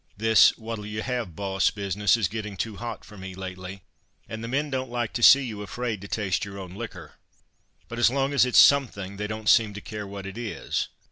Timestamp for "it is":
10.25-10.87